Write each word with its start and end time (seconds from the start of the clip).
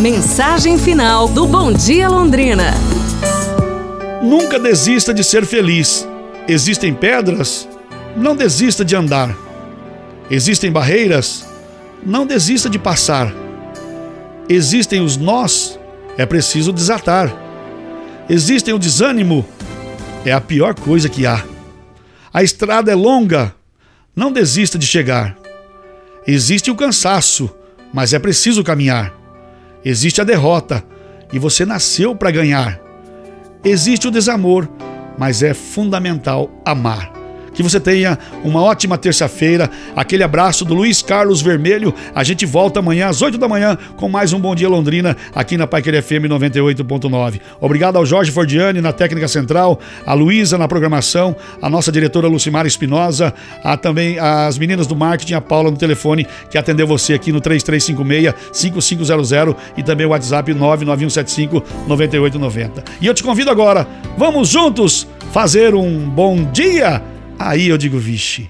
Mensagem 0.00 0.76
final 0.76 1.28
do 1.28 1.46
Bom 1.46 1.72
Dia 1.72 2.08
Londrina. 2.08 2.74
Nunca 4.20 4.58
desista 4.58 5.14
de 5.14 5.22
ser 5.22 5.46
feliz. 5.46 6.06
Existem 6.48 6.92
pedras? 6.92 7.68
Não 8.16 8.34
desista 8.34 8.84
de 8.84 8.96
andar. 8.96 9.34
Existem 10.28 10.72
barreiras? 10.72 11.46
Não 12.04 12.26
desista 12.26 12.68
de 12.68 12.76
passar. 12.76 13.32
Existem 14.48 15.00
os 15.00 15.16
nós? 15.16 15.78
É 16.18 16.26
preciso 16.26 16.72
desatar. 16.72 17.32
Existem 18.28 18.74
o 18.74 18.80
desânimo? 18.80 19.46
É 20.24 20.32
a 20.32 20.40
pior 20.40 20.74
coisa 20.74 21.08
que 21.08 21.24
há. 21.24 21.44
A 22.32 22.42
estrada 22.42 22.90
é 22.90 22.96
longa? 22.96 23.54
Não 24.14 24.32
desista 24.32 24.76
de 24.76 24.88
chegar. 24.88 25.38
Existe 26.26 26.68
o 26.68 26.74
cansaço, 26.74 27.48
mas 27.92 28.12
é 28.12 28.18
preciso 28.18 28.64
caminhar. 28.64 29.23
Existe 29.84 30.20
a 30.20 30.24
derrota, 30.24 30.82
e 31.32 31.38
você 31.38 31.64
nasceu 31.66 32.14
para 32.14 32.30
ganhar. 32.30 32.80
Existe 33.64 34.08
o 34.08 34.10
desamor, 34.10 34.68
mas 35.18 35.42
é 35.42 35.54
fundamental 35.54 36.50
amar. 36.64 37.13
Que 37.54 37.62
você 37.62 37.80
tenha 37.80 38.18
uma 38.42 38.60
ótima 38.60 38.98
terça-feira. 38.98 39.70
Aquele 39.96 40.22
abraço 40.22 40.64
do 40.64 40.74
Luiz 40.74 41.00
Carlos 41.00 41.40
Vermelho. 41.40 41.94
A 42.14 42.24
gente 42.24 42.44
volta 42.44 42.80
amanhã 42.80 43.08
às 43.08 43.22
8 43.22 43.38
da 43.38 43.48
manhã 43.48 43.78
com 43.96 44.08
mais 44.08 44.32
um 44.32 44.40
Bom 44.40 44.54
Dia 44.54 44.68
Londrina 44.68 45.16
aqui 45.34 45.56
na 45.56 45.66
Paiquer 45.66 46.02
FM 46.02 46.26
98.9. 46.28 47.40
Obrigado 47.60 47.96
ao 47.96 48.04
Jorge 48.04 48.30
Fordiani 48.30 48.80
na 48.80 48.92
técnica 48.92 49.28
central, 49.28 49.78
a 50.04 50.14
Luísa 50.14 50.58
na 50.58 50.68
programação, 50.68 51.34
a 51.62 51.70
nossa 51.70 51.92
diretora 51.92 52.28
Lucimara 52.28 52.68
Espinosa, 52.68 53.32
a 53.62 53.76
também 53.76 54.18
as 54.18 54.58
meninas 54.58 54.86
do 54.86 54.96
marketing, 54.96 55.34
a 55.34 55.40
Paula 55.40 55.70
no 55.70 55.76
telefone 55.76 56.26
que 56.50 56.58
atendeu 56.58 56.86
você 56.86 57.14
aqui 57.14 57.32
no 57.32 57.40
3356-5500 57.40 59.56
e 59.76 59.82
também 59.82 60.06
o 60.06 60.10
WhatsApp 60.10 60.52
99175-9890. 60.52 62.84
E 63.00 63.06
eu 63.06 63.14
te 63.14 63.22
convido 63.22 63.50
agora, 63.50 63.86
vamos 64.16 64.48
juntos 64.48 65.06
fazer 65.32 65.74
um 65.74 66.08
bom 66.08 66.44
dia 66.44 67.02
Aí 67.38 67.68
eu 67.68 67.76
digo, 67.78 67.98
vixe. 67.98 68.48